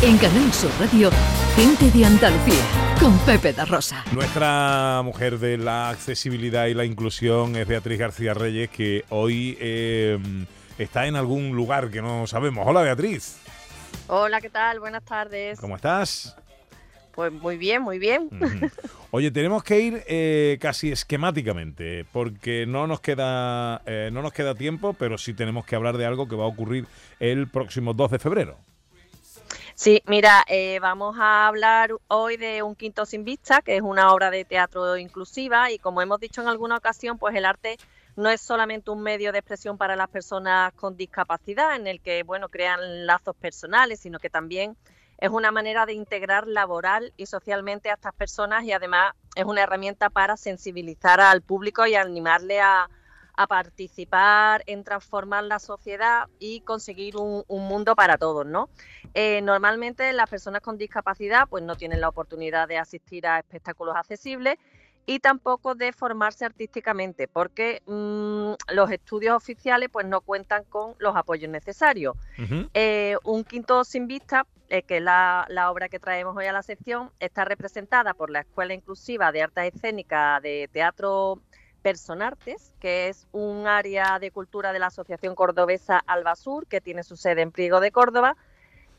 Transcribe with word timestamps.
En 0.00 0.16
Canal 0.16 0.52
Sur 0.52 0.70
Radio, 0.78 1.10
Gente 1.56 1.90
de 1.90 2.04
Andalucía, 2.04 2.94
con 3.00 3.18
Pepe 3.26 3.52
da 3.52 3.64
Rosa. 3.64 4.04
Nuestra 4.12 5.02
mujer 5.02 5.40
de 5.40 5.58
la 5.58 5.90
accesibilidad 5.90 6.66
y 6.66 6.74
la 6.74 6.84
inclusión 6.84 7.56
es 7.56 7.66
Beatriz 7.66 7.98
García 7.98 8.32
Reyes, 8.32 8.70
que 8.70 9.04
hoy 9.08 9.58
eh, 9.60 10.16
está 10.78 11.08
en 11.08 11.16
algún 11.16 11.50
lugar 11.56 11.90
que 11.90 12.00
no 12.00 12.28
sabemos. 12.28 12.64
Hola 12.64 12.82
Beatriz. 12.82 13.40
Hola, 14.06 14.40
¿qué 14.40 14.50
tal? 14.50 14.78
Buenas 14.78 15.04
tardes. 15.04 15.58
¿Cómo 15.58 15.74
estás? 15.74 16.36
Pues 17.12 17.32
muy 17.32 17.56
bien, 17.56 17.82
muy 17.82 17.98
bien. 17.98 18.30
Oye, 19.10 19.32
tenemos 19.32 19.64
que 19.64 19.80
ir 19.80 20.04
eh, 20.06 20.58
casi 20.60 20.92
esquemáticamente, 20.92 22.06
porque 22.12 22.66
no 22.66 22.86
nos 22.86 23.00
queda 23.00 23.82
eh, 23.84 24.10
no 24.12 24.22
nos 24.22 24.32
queda 24.32 24.54
tiempo, 24.54 24.92
pero 24.92 25.18
sí 25.18 25.34
tenemos 25.34 25.66
que 25.66 25.74
hablar 25.74 25.96
de 25.98 26.06
algo 26.06 26.28
que 26.28 26.36
va 26.36 26.44
a 26.44 26.48
ocurrir 26.48 26.86
el 27.18 27.48
próximo 27.48 27.94
2 27.94 28.12
de 28.12 28.18
febrero. 28.20 28.58
Sí, 29.80 30.02
mira, 30.06 30.44
eh, 30.48 30.80
vamos 30.80 31.16
a 31.20 31.46
hablar 31.46 31.92
hoy 32.08 32.36
de 32.36 32.64
Un 32.64 32.74
Quinto 32.74 33.06
Sin 33.06 33.22
Vista, 33.22 33.62
que 33.62 33.76
es 33.76 33.82
una 33.82 34.12
obra 34.12 34.28
de 34.28 34.44
teatro 34.44 34.96
inclusiva 34.96 35.70
y 35.70 35.78
como 35.78 36.02
hemos 36.02 36.18
dicho 36.18 36.42
en 36.42 36.48
alguna 36.48 36.76
ocasión, 36.78 37.16
pues 37.16 37.36
el 37.36 37.44
arte 37.44 37.76
no 38.16 38.28
es 38.28 38.40
solamente 38.40 38.90
un 38.90 39.00
medio 39.04 39.30
de 39.30 39.38
expresión 39.38 39.78
para 39.78 39.94
las 39.94 40.08
personas 40.08 40.72
con 40.72 40.96
discapacidad 40.96 41.76
en 41.76 41.86
el 41.86 42.00
que, 42.00 42.24
bueno, 42.24 42.48
crean 42.48 43.06
lazos 43.06 43.36
personales, 43.36 44.00
sino 44.00 44.18
que 44.18 44.30
también 44.30 44.76
es 45.18 45.30
una 45.30 45.52
manera 45.52 45.86
de 45.86 45.92
integrar 45.92 46.48
laboral 46.48 47.12
y 47.16 47.26
socialmente 47.26 47.88
a 47.90 47.94
estas 47.94 48.14
personas 48.14 48.64
y 48.64 48.72
además 48.72 49.14
es 49.36 49.44
una 49.44 49.62
herramienta 49.62 50.10
para 50.10 50.36
sensibilizar 50.36 51.20
al 51.20 51.40
público 51.40 51.86
y 51.86 51.94
animarle 51.94 52.60
a, 52.60 52.90
a 53.38 53.46
participar 53.46 54.64
en 54.66 54.82
transformar 54.82 55.44
la 55.44 55.60
sociedad 55.60 56.26
y 56.40 56.60
conseguir 56.62 57.16
un, 57.16 57.44
mundo 57.48 57.94
para 57.94 58.18
todos, 58.18 58.44
¿no? 58.44 58.68
Eh, 59.14 59.40
normalmente 59.42 60.12
las 60.12 60.28
personas 60.28 60.60
con 60.60 60.76
discapacidad 60.76 61.48
pues 61.48 61.62
no 61.62 61.76
tienen 61.76 62.00
la 62.00 62.08
oportunidad 62.08 62.66
de 62.66 62.78
asistir 62.78 63.28
a 63.28 63.38
espectáculos 63.38 63.94
accesibles 63.94 64.58
y 65.06 65.20
tampoco 65.20 65.76
de 65.76 65.92
formarse 65.92 66.44
artísticamente, 66.44 67.28
porque 67.28 67.80
mm, 67.86 68.74
los 68.74 68.90
estudios 68.90 69.36
oficiales 69.36 69.88
pues 69.88 70.04
no 70.04 70.20
cuentan 70.20 70.64
con 70.64 70.96
los 70.98 71.14
apoyos 71.14 71.48
necesarios. 71.48 72.16
Eh, 72.74 73.16
un 73.22 73.44
quinto 73.44 73.84
sin 73.84 74.08
vista, 74.08 74.46
eh, 74.68 74.82
que 74.82 74.96
es 74.96 75.02
la, 75.02 75.46
la, 75.48 75.70
obra 75.70 75.88
que 75.88 76.00
traemos 76.00 76.36
hoy 76.36 76.46
a 76.46 76.52
la 76.52 76.64
sección, 76.64 77.12
está 77.20 77.44
representada 77.44 78.14
por 78.14 78.30
la 78.30 78.40
Escuela 78.40 78.74
Inclusiva 78.74 79.30
de 79.30 79.42
Artes 79.42 79.74
Escénicas 79.76 80.42
de 80.42 80.68
Teatro 80.72 81.40
Personartes, 81.88 82.74
que 82.80 83.08
es 83.08 83.26
un 83.32 83.66
área 83.66 84.18
de 84.18 84.30
cultura 84.30 84.74
de 84.74 84.78
la 84.78 84.88
Asociación 84.88 85.34
Cordobesa 85.34 85.98
Albasur, 86.06 86.66
que 86.66 86.82
tiene 86.82 87.02
su 87.02 87.16
sede 87.16 87.40
en 87.40 87.50
Priego 87.50 87.80
de 87.80 87.90
Córdoba. 87.90 88.36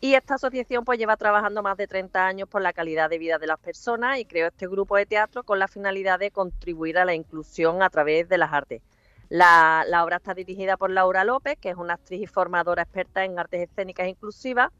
Y 0.01 0.15
esta 0.15 0.33
asociación 0.33 0.85
pues 0.85 0.97
lleva 0.97 1.15
trabajando 1.15 1.61
más 1.61 1.77
de 1.77 1.85
30 1.85 2.25
años 2.25 2.49
por 2.49 2.63
la 2.63 2.73
calidad 2.73 3.07
de 3.07 3.19
vida 3.19 3.37
de 3.37 3.45
las 3.45 3.59
personas 3.59 4.17
y 4.17 4.25
creó 4.25 4.47
este 4.47 4.65
grupo 4.65 4.97
de 4.97 5.05
teatro 5.05 5.43
con 5.43 5.59
la 5.59 5.67
finalidad 5.67 6.17
de 6.17 6.31
contribuir 6.31 6.97
a 6.97 7.05
la 7.05 7.13
inclusión 7.13 7.83
a 7.83 7.91
través 7.91 8.27
de 8.27 8.39
las 8.39 8.51
artes. 8.51 8.81
La, 9.29 9.85
la 9.87 10.03
obra 10.03 10.17
está 10.17 10.33
dirigida 10.33 10.75
por 10.75 10.89
Laura 10.89 11.23
López, 11.23 11.59
que 11.59 11.69
es 11.69 11.75
una 11.75 11.93
actriz 11.93 12.23
y 12.23 12.25
formadora 12.25 12.81
experta 12.81 13.23
en 13.23 13.37
artes 13.37 13.69
escénicas 13.69 14.07
inclusivas, 14.07 14.71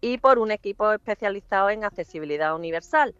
y 0.00 0.16
por 0.16 0.38
un 0.38 0.52
equipo 0.52 0.90
especializado 0.90 1.68
en 1.68 1.84
accesibilidad 1.84 2.54
universal. 2.54 3.14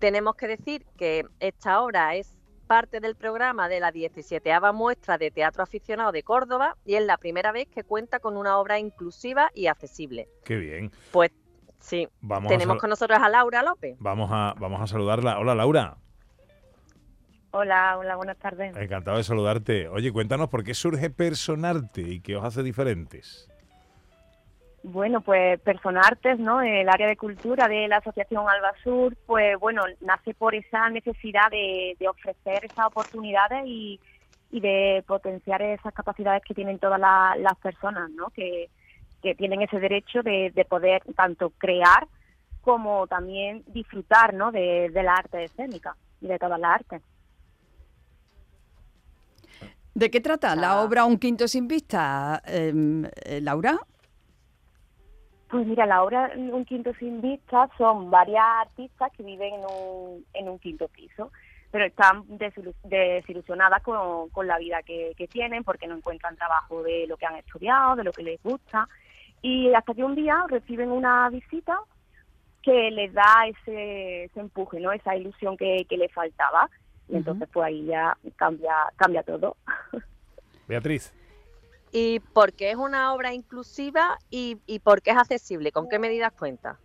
Tenemos 0.00 0.34
que 0.34 0.48
decir 0.48 0.84
que 0.96 1.26
esta 1.38 1.80
obra 1.80 2.16
es 2.16 2.34
parte 2.74 2.98
del 2.98 3.14
programa 3.14 3.68
de 3.68 3.78
la 3.78 3.92
17 3.92 4.50
muestra 4.72 5.16
de 5.16 5.30
teatro 5.30 5.62
aficionado 5.62 6.10
de 6.10 6.24
Córdoba 6.24 6.76
y 6.84 6.96
es 6.96 7.06
la 7.06 7.18
primera 7.18 7.52
vez 7.52 7.68
que 7.68 7.84
cuenta 7.84 8.18
con 8.18 8.36
una 8.36 8.58
obra 8.58 8.80
inclusiva 8.80 9.48
y 9.54 9.68
accesible. 9.68 10.26
Qué 10.44 10.56
bien. 10.56 10.90
Pues 11.12 11.30
sí, 11.78 12.08
vamos 12.20 12.50
tenemos 12.50 12.78
con 12.78 12.90
nosotros 12.90 13.20
a 13.22 13.28
Laura 13.28 13.62
López. 13.62 13.94
Vamos 14.00 14.28
a, 14.32 14.54
vamos 14.58 14.80
a 14.80 14.88
saludarla. 14.88 15.38
Hola 15.38 15.54
Laura. 15.54 15.98
Hola, 17.52 17.96
hola, 17.96 18.16
buenas 18.16 18.38
tardes. 18.38 18.76
Encantado 18.76 19.18
de 19.18 19.22
saludarte. 19.22 19.86
Oye, 19.86 20.10
cuéntanos 20.10 20.48
por 20.48 20.64
qué 20.64 20.74
surge 20.74 21.10
Personarte 21.10 22.00
y 22.00 22.22
qué 22.22 22.34
os 22.34 22.44
hace 22.44 22.64
diferentes. 22.64 23.48
Bueno, 24.84 25.22
pues 25.22 25.58
Personartes, 25.62 26.38
¿no? 26.38 26.60
El 26.60 26.90
área 26.90 27.06
de 27.06 27.16
cultura 27.16 27.68
de 27.68 27.88
la 27.88 27.96
Asociación 27.96 28.44
Albasur, 28.46 29.16
pues 29.24 29.58
bueno, 29.58 29.82
nace 30.02 30.34
por 30.34 30.54
esa 30.54 30.90
necesidad 30.90 31.50
de, 31.50 31.96
ofrecer 32.06 32.66
esas 32.66 32.88
oportunidades 32.88 33.62
y, 33.64 33.98
de 34.50 35.02
potenciar 35.06 35.62
esas 35.62 35.94
capacidades 35.94 36.42
que 36.44 36.52
tienen 36.52 36.78
todas 36.78 37.00
las 37.00 37.56
personas, 37.62 38.10
¿no? 38.10 38.28
Que, 38.28 38.68
tienen 39.38 39.62
ese 39.62 39.80
derecho 39.80 40.22
de, 40.22 40.66
poder 40.68 41.02
tanto 41.16 41.48
crear 41.56 42.06
como 42.60 43.06
también 43.06 43.64
disfrutar, 43.68 44.34
¿no? 44.34 44.52
De, 44.52 44.90
la 44.92 45.14
arte 45.14 45.44
escénica 45.44 45.96
y 46.20 46.26
de 46.26 46.38
todas 46.38 46.60
las 46.60 46.74
artes. 46.74 47.02
¿De 49.94 50.10
qué 50.10 50.20
trata 50.20 50.54
la 50.54 50.82
obra 50.82 51.06
Un 51.06 51.16
Quinto 51.16 51.48
Sin 51.48 51.68
Vista, 51.68 52.42
em, 52.44 53.06
eh, 53.24 53.40
Laura? 53.40 53.78
Pues 55.54 55.68
mira, 55.68 55.86
la 55.86 56.02
obra 56.02 56.32
Un 56.34 56.64
Quinto 56.64 56.92
Sin 56.94 57.20
Vista 57.20 57.70
son 57.78 58.10
varias 58.10 58.42
artistas 58.62 59.12
que 59.16 59.22
viven 59.22 59.54
en 59.54 59.60
un, 59.60 60.26
en 60.34 60.48
un 60.48 60.58
quinto 60.58 60.88
piso, 60.88 61.30
pero 61.70 61.84
están 61.84 62.24
desilusionadas 62.82 63.80
con, 63.84 64.30
con 64.30 64.48
la 64.48 64.58
vida 64.58 64.82
que, 64.82 65.14
tienen 65.30 65.62
porque 65.62 65.86
no 65.86 65.94
encuentran 65.94 66.34
trabajo 66.34 66.82
de 66.82 67.06
lo 67.06 67.16
que 67.16 67.26
han 67.26 67.36
estudiado, 67.36 67.94
de 67.94 68.02
lo 68.02 68.10
que 68.10 68.24
les 68.24 68.42
gusta. 68.42 68.88
Y 69.42 69.72
hasta 69.72 69.94
que 69.94 70.02
un 70.02 70.16
día 70.16 70.44
reciben 70.48 70.90
una 70.90 71.30
visita 71.30 71.78
que 72.60 72.90
les 72.90 73.12
da 73.12 73.46
ese, 73.46 74.24
ese 74.24 74.40
empuje, 74.40 74.80
¿no? 74.80 74.90
esa 74.90 75.14
ilusión 75.14 75.56
que, 75.56 75.86
que 75.88 75.96
les 75.96 76.12
faltaba. 76.12 76.68
Y 77.08 77.14
entonces 77.14 77.48
pues 77.52 77.64
ahí 77.64 77.84
ya 77.84 78.16
cambia, 78.34 78.74
cambia 78.96 79.22
todo. 79.22 79.56
Beatriz 80.66 81.14
y 81.94 82.18
por 82.18 82.52
qué 82.54 82.72
es 82.72 82.76
una 82.76 83.14
obra 83.14 83.32
inclusiva 83.32 84.18
y, 84.28 84.58
y 84.66 84.80
por 84.80 85.00
qué 85.00 85.12
es 85.12 85.16
accesible. 85.16 85.70
¿Con 85.70 85.88
qué 85.88 86.00
medidas 86.00 86.32
cuenta? 86.32 86.80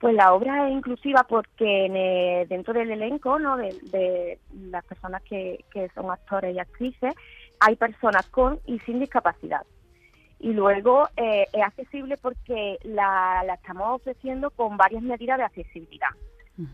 Pues 0.00 0.14
la 0.14 0.32
obra 0.32 0.66
es 0.66 0.72
inclusiva 0.72 1.24
porque 1.28 2.46
dentro 2.48 2.72
del 2.72 2.90
elenco 2.90 3.38
¿no? 3.38 3.58
de, 3.58 4.40
las 4.52 4.84
personas 4.86 5.22
que, 5.22 5.62
son 5.94 6.10
actores 6.10 6.56
y 6.56 6.58
actrices 6.58 7.14
hay 7.60 7.76
personas 7.76 8.26
con 8.30 8.58
y 8.66 8.78
sin 8.80 8.98
discapacidad. 8.98 9.64
Y 10.40 10.54
luego 10.54 11.06
eh, 11.16 11.44
es 11.52 11.62
accesible 11.62 12.16
porque 12.16 12.78
la, 12.82 13.44
estamos 13.54 14.00
ofreciendo 14.00 14.50
con 14.50 14.78
varias 14.78 15.02
medidas 15.02 15.36
de 15.36 15.44
accesibilidad. 15.44 16.08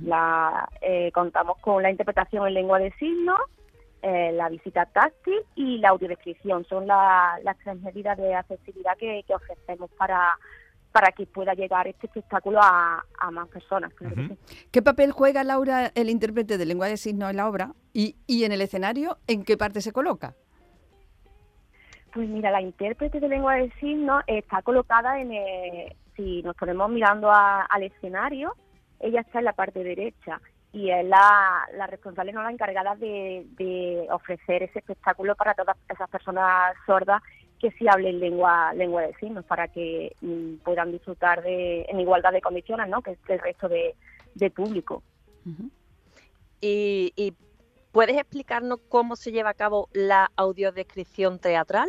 la, 0.02 0.68
eh, 0.80 1.10
contamos 1.12 1.58
con 1.58 1.82
la 1.82 1.90
interpretación 1.90 2.46
en 2.46 2.54
lengua 2.54 2.78
de 2.78 2.92
signos, 2.92 3.40
eh, 4.02 4.32
la 4.32 4.48
visita 4.48 4.86
táctil 4.86 5.40
y 5.54 5.78
la 5.78 5.90
audiodescripción. 5.90 6.64
Son 6.66 6.86
las 6.86 7.56
tres 7.64 7.80
medidas 7.80 8.16
de 8.16 8.34
accesibilidad 8.34 8.96
que, 8.96 9.24
ofrecemos 9.34 9.90
para, 9.98 10.38
para 10.92 11.12
que 11.12 11.26
pueda 11.26 11.54
llegar 11.54 11.88
este 11.88 12.06
espectáculo 12.06 12.60
a, 12.62 13.04
más 13.32 13.48
personas. 13.48 13.92
¿Qué 14.70 14.82
papel 14.82 15.12
juega 15.12 15.42
Laura, 15.44 15.90
el 15.94 16.10
intérprete 16.10 16.58
de 16.58 16.66
lengua 16.66 16.86
de 16.86 16.96
signos 16.96 17.30
en 17.30 17.36
la 17.36 17.48
obra? 17.48 17.72
Y, 17.92 18.16
y 18.26 18.44
en 18.44 18.52
el 18.52 18.60
escenario, 18.60 19.18
¿en 19.26 19.44
qué 19.44 19.56
parte 19.56 19.80
se 19.80 19.92
coloca? 19.92 20.34
Pues 22.12 22.28
mira, 22.28 22.50
la 22.50 22.62
intérprete 22.62 23.20
de 23.20 23.28
lengua 23.28 23.56
de 23.56 23.70
signos 23.80 24.22
está 24.26 24.62
colocada 24.62 25.20
en, 25.20 25.32
si 26.16 26.42
nos 26.42 26.56
ponemos 26.56 26.90
mirando 26.90 27.30
al 27.32 27.82
escenario, 27.82 28.54
ella 29.00 29.20
está 29.20 29.40
en 29.40 29.44
la 29.44 29.52
parte 29.52 29.82
derecha 29.82 30.40
y 30.78 30.92
es 30.92 31.04
la, 31.04 31.86
responsable, 31.88 32.32
no 32.32 32.40
la 32.40 32.52
encargada 32.52 32.94
de, 32.94 34.06
ofrecer 34.12 34.62
ese 34.62 34.78
espectáculo 34.78 35.34
para 35.34 35.54
todas 35.54 35.76
esas 35.88 36.08
personas 36.08 36.76
sordas 36.86 37.20
que 37.58 37.72
sí 37.72 37.86
hablen 37.88 38.20
lengua 38.20 38.72
lengua 38.74 39.02
de 39.02 39.14
signos 39.14 39.44
para 39.44 39.66
que 39.66 40.14
mm, 40.20 40.58
puedan 40.58 40.92
disfrutar 40.92 41.42
de 41.42 41.82
en 41.88 41.98
igualdad 41.98 42.30
de 42.30 42.40
condiciones 42.40 42.88
no 42.88 43.02
que 43.02 43.10
es 43.12 43.18
el 43.26 43.40
resto 43.40 43.68
de, 43.68 43.96
público. 44.54 45.02
Y, 46.60 47.12
y 47.16 47.34
puedes 47.90 48.16
explicarnos 48.16 48.78
cómo 48.88 49.16
se 49.16 49.32
lleva 49.32 49.50
a 49.50 49.54
cabo 49.54 49.88
la 49.92 50.30
audiodescripción 50.36 51.40
teatral 51.40 51.88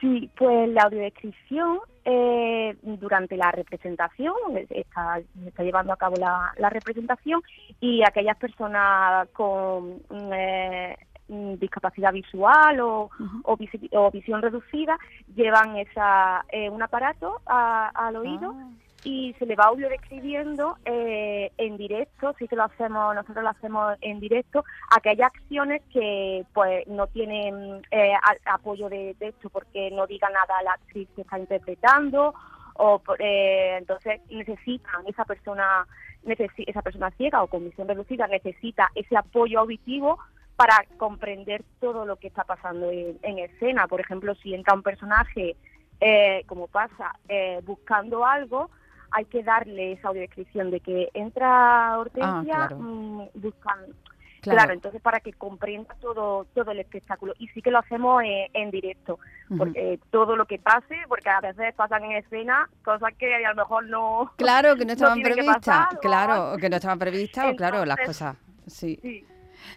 Sí, 0.00 0.30
pues 0.36 0.68
la 0.68 0.82
audiodescripción 0.82 1.80
eh, 2.04 2.76
durante 2.82 3.36
la 3.36 3.50
representación, 3.50 4.34
está, 4.70 5.20
está 5.46 5.62
llevando 5.62 5.92
a 5.92 5.96
cabo 5.96 6.16
la, 6.16 6.70
representación 6.70 7.42
y 7.80 8.02
aquellas 8.02 8.36
personas 8.36 9.28
con 9.30 10.02
eh, 10.32 10.96
discapacidad 11.28 12.12
visual 12.12 12.80
o, 12.80 13.10
o, 13.42 14.10
visión 14.12 14.42
reducida 14.42 14.98
llevan 15.34 15.76
esa, 15.76 16.44
eh, 16.50 16.68
un 16.70 16.82
aparato 16.82 17.40
al 17.46 18.16
oído. 18.16 18.54
Ah 18.54 18.85
y 19.06 19.36
se 19.38 19.46
le 19.46 19.54
va 19.54 19.66
audio 19.66 19.88
describiendo 19.88 20.78
eh, 20.84 21.52
en 21.58 21.76
directo, 21.76 22.34
sí 22.40 22.48
que 22.48 22.56
lo 22.56 22.64
hacemos, 22.64 23.14
nosotros 23.14 23.44
lo 23.44 23.50
hacemos 23.50 23.96
en 24.00 24.18
directo, 24.18 24.64
aquellas 24.90 25.28
acciones 25.28 25.80
que 25.92 26.44
pues 26.52 26.84
no 26.88 27.06
tienen 27.06 27.86
eh, 27.92 28.14
apoyo 28.46 28.88
de, 28.88 29.14
de, 29.20 29.28
esto 29.28 29.48
porque 29.48 29.92
no 29.92 30.08
diga 30.08 30.28
nada 30.30 30.60
la 30.64 30.72
actriz 30.72 31.08
que 31.14 31.22
está 31.22 31.38
interpretando 31.38 32.34
o 32.74 33.00
eh, 33.20 33.76
entonces 33.78 34.20
necesitan 34.28 35.06
esa 35.06 35.24
persona 35.24 35.86
esa 36.24 36.82
persona 36.82 37.12
ciega 37.12 37.44
o 37.44 37.46
con 37.46 37.64
visión 37.64 37.86
reducida 37.86 38.26
necesita 38.26 38.90
ese 38.96 39.16
apoyo 39.16 39.60
auditivo 39.60 40.18
para 40.56 40.84
comprender 40.96 41.62
todo 41.78 42.04
lo 42.06 42.16
que 42.16 42.26
está 42.26 42.42
pasando 42.42 42.90
en, 42.90 43.38
escena. 43.38 43.86
Por 43.86 44.00
ejemplo, 44.00 44.34
si 44.36 44.54
entra 44.54 44.74
un 44.74 44.82
personaje, 44.82 45.54
eh, 46.00 46.42
como 46.46 46.66
pasa, 46.66 47.14
eh, 47.28 47.60
buscando 47.64 48.26
algo, 48.26 48.70
hay 49.16 49.24
que 49.24 49.42
darle 49.42 49.92
esa 49.92 50.08
audiodescripción 50.08 50.70
de 50.70 50.80
que 50.80 51.08
entra 51.14 51.98
Hortensia 51.98 52.68
ah, 52.70 52.74
mm, 52.74 53.28
buscando 53.34 53.94
Claro. 54.42 54.74
entonces 54.74 55.00
para 55.00 55.18
que 55.18 55.32
comprenda 55.32 55.96
todo 56.00 56.46
todo 56.54 56.70
el 56.70 56.78
espectáculo. 56.78 57.34
Y 57.38 57.48
sí 57.48 57.62
que 57.62 57.72
lo 57.72 57.78
hacemos 57.78 58.22
eh, 58.22 58.48
en 58.52 58.70
directo, 58.70 59.18
porque 59.58 59.98
todo 60.10 60.36
lo 60.36 60.46
que 60.46 60.60
pase, 60.60 60.94
porque 61.08 61.28
a 61.30 61.40
veces 61.40 61.74
pasan 61.74 62.04
en 62.04 62.12
escena 62.12 62.68
cosas 62.84 63.12
que 63.18 63.34
a 63.34 63.48
lo 63.48 63.56
mejor 63.56 63.88
no... 63.88 64.30
Claro, 64.36 64.76
que 64.76 64.84
no 64.84 64.92
estaban 64.92 65.20
previstas, 65.20 65.88
claro, 66.00 66.56
que 66.58 66.70
no 66.70 66.76
estaban 66.76 66.98
previstas, 66.98 67.52
o 67.52 67.56
claro, 67.56 67.84
las 67.84 67.98
cosas, 67.98 68.36
sí. 68.68 69.24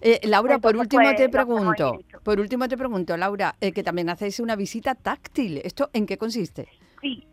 Eh, 0.01 0.19
Laura, 0.25 0.59
por 0.59 0.77
último 0.77 1.03
pues, 1.03 1.15
te 1.15 1.29
pregunto, 1.29 1.99
por 2.21 2.39
último 2.39 2.67
te 2.67 2.77
pregunto, 2.77 3.17
Laura, 3.17 3.55
eh, 3.59 3.71
que 3.71 3.81
también 3.81 4.09
hacéis 4.09 4.39
una 4.39 4.55
visita 4.55 4.93
táctil. 4.93 5.61
¿Esto 5.63 5.89
en 5.93 6.05
qué 6.05 6.17
consiste? 6.17 6.67
Sí, 7.01 7.25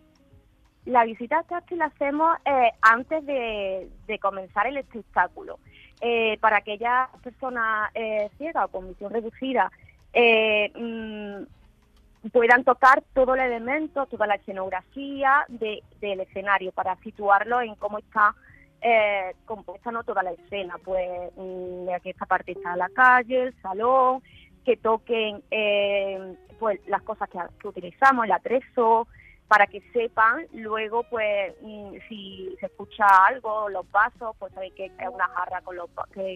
la 0.86 1.04
visita 1.04 1.42
táctil 1.42 1.78
la 1.78 1.86
hacemos 1.86 2.36
antes 2.80 3.26
de, 3.26 3.88
de 4.06 4.18
comenzar 4.18 4.66
el 4.66 4.78
espectáculo. 4.78 5.58
Eh, 6.00 6.36
para 6.40 6.58
aquellas 6.58 7.08
personas 7.22 7.90
eh, 7.94 8.28
ciegas 8.36 8.66
o 8.66 8.68
con 8.68 8.88
visión 8.88 9.10
reducida 9.10 9.72
eh, 10.12 10.70
mm, 10.74 12.28
puedan 12.28 12.64
tocar 12.64 13.02
todo 13.14 13.34
el 13.34 13.40
elemento, 13.40 14.04
toda 14.04 14.26
la 14.26 14.34
escenografía 14.34 15.46
del 15.48 16.20
escenario 16.20 16.72
para 16.72 16.96
situarlo 16.96 17.62
en 17.62 17.76
cómo 17.76 17.98
está 17.98 18.34
eh, 18.82 19.34
compuesta 19.46 19.90
no 19.90 20.04
toda 20.04 20.22
la 20.22 20.32
escena, 20.32 20.76
pues 20.84 21.32
mm, 21.34 21.88
aquí 21.94 22.10
esta 22.10 22.26
parte 22.26 22.52
está 22.52 22.76
la 22.76 22.90
calle, 22.90 23.44
el 23.44 23.62
salón, 23.62 24.22
que 24.66 24.76
toquen 24.76 25.42
eh, 25.50 26.34
pues 26.58 26.78
las 26.88 27.00
cosas 27.02 27.30
que, 27.30 27.38
que 27.58 27.68
utilizamos, 27.68 28.26
el 28.26 28.32
atrezo, 28.32 29.08
para 29.48 29.66
que 29.66 29.80
sepan 29.92 30.46
luego 30.52 31.04
pues 31.04 31.54
mm, 31.62 31.96
si 32.08 32.56
se 32.58 32.66
escucha 32.66 33.06
algo 33.26 33.68
los 33.68 33.90
vasos 33.90 34.34
pues 34.38 34.52
sabéis 34.52 34.74
que 34.74 34.86
es 34.86 35.08
una 35.12 35.28
jarra 35.28 35.60
con 35.62 35.76
los 35.76 35.88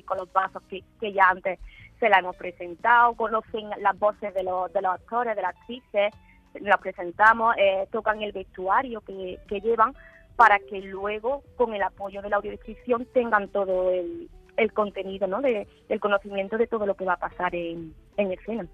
con 0.04 0.18
los 0.18 0.32
vasos 0.32 0.62
que, 0.68 1.12
ya 1.12 1.28
antes 1.28 1.58
se 1.98 2.08
la 2.08 2.18
hemos 2.18 2.36
presentado 2.36 3.14
conocen 3.14 3.70
las 3.78 3.98
voces 3.98 4.32
de 4.34 4.44
los 4.44 4.72
de 4.72 4.82
los 4.82 4.94
actores 4.94 5.34
de 5.34 5.42
las 5.42 5.56
actrices 5.56 6.12
las 6.54 6.78
presentamos 6.78 7.54
eh, 7.58 7.88
tocan 7.90 8.22
el 8.22 8.32
vestuario 8.32 9.00
que, 9.00 9.38
que 9.48 9.60
llevan 9.60 9.94
para 10.36 10.58
que 10.58 10.80
luego 10.80 11.42
con 11.56 11.74
el 11.74 11.82
apoyo 11.82 12.22
de 12.22 12.30
la 12.30 12.36
audiodescripción 12.36 13.06
tengan 13.12 13.48
todo 13.48 13.90
el, 13.90 14.30
el 14.60 14.72
contenido 14.72 15.26
¿no? 15.26 15.40
de, 15.40 15.66
el 15.88 16.00
conocimiento 16.00 16.58
de 16.58 16.66
todo 16.66 16.86
lo 16.86 16.94
que 16.94 17.04
va 17.04 17.14
a 17.14 17.18
pasar 17.18 17.54
en, 17.54 17.94
en 18.16 18.32
escena 18.32 18.66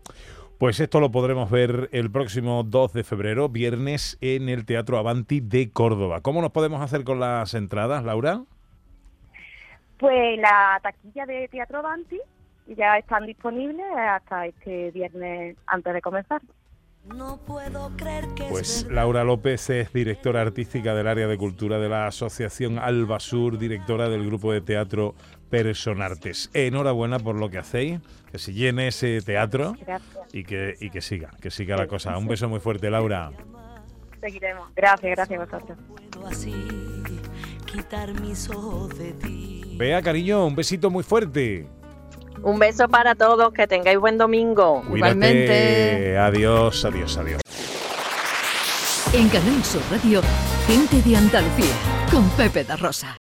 pues 0.59 0.81
esto 0.81 1.01
lo 1.01 1.11
podremos 1.11 1.51
ver 1.51 1.91
el 1.93 2.11
próximo 2.11 2.63
2 2.65 2.95
de 2.95 3.05
febrero, 3.05 3.51
viernes, 3.51 4.17
en 4.23 4.49
el 4.49 4.65
Teatro 4.65 4.97
Avanti 4.97 5.41
de 5.41 5.71
Córdoba. 5.71 6.23
¿Cómo 6.23 6.41
nos 6.41 6.51
podemos 6.51 6.81
hacer 6.81 7.05
con 7.05 7.21
las 7.21 7.53
entradas, 7.53 8.05
Laura? 8.05 8.41
Pues 9.99 10.39
la 10.39 10.81
taquilla 10.83 11.27
de 11.27 11.49
Teatro 11.49 11.81
Avanti 11.81 12.19
ya 12.69 12.97
están 12.97 13.27
disponibles 13.27 13.85
hasta 13.97 14.47
este 14.47 14.93
viernes 14.93 15.57
antes 15.67 15.93
de 15.93 16.01
comenzar. 16.01 16.41
No 17.15 17.39
puedo 17.39 17.91
creer 17.97 18.27
que 18.35 18.45
pues 18.45 18.87
Laura 18.91 19.23
López 19.23 19.71
es 19.71 19.93
directora 19.93 20.43
artística 20.43 20.95
del 20.95 21.07
área 21.07 21.29
de 21.29 21.39
cultura 21.39 21.79
de 21.79 21.89
la 21.89 22.07
Asociación 22.07 22.79
Alba 22.79 23.21
Sur, 23.21 23.59
directora 23.59 24.09
del 24.09 24.27
grupo 24.27 24.53
de 24.53 24.61
teatro 24.61 25.15
Personartes. 25.51 26.51
Enhorabuena 26.53 27.21
por 27.21 27.37
lo 27.37 27.49
que 27.49 27.59
hacéis, 27.59 28.01
que 28.31 28.39
se 28.39 28.53
llene 28.53 28.89
ese 28.89 29.21
teatro 29.23 29.77
y 30.33 30.43
que, 30.43 30.75
y 30.81 30.91
que 30.91 31.01
siga, 31.01 31.31
que 31.41 31.51
siga 31.51 31.77
la 31.77 31.87
cosa. 31.87 32.19
Un 32.19 32.27
beso 32.27 32.49
muy 32.49 32.59
fuerte, 32.59 32.91
Laura. 32.91 33.31
Seguiremos. 34.21 34.69
Gracias, 34.75 35.13
gracias 35.15 35.41
a 35.41 35.45
vosotros. 35.45 35.79
Vea, 39.77 40.03
cariño, 40.03 40.47
un 40.47 40.57
besito 40.57 40.91
muy 40.91 41.05
fuerte. 41.05 41.67
Un 42.43 42.59
beso 42.59 42.89
para 42.89 43.15
todos, 43.15 43.53
que 43.53 43.67
tengáis 43.67 43.99
buen 43.99 44.19
domingo. 44.19 44.83
Igualmente. 44.95 46.17
Adiós, 46.19 46.85
adiós, 46.85 47.17
adiós. 47.19 47.41
En 49.13 49.29
Canal 49.29 49.65
Sur 49.65 49.83
Radio, 49.91 50.21
gente 50.67 51.01
de 51.03 51.17
Andalucía, 51.17 51.75
con 52.11 52.29
Pepe 52.31 52.65
da 52.65 52.77
Rosa. 52.77 53.15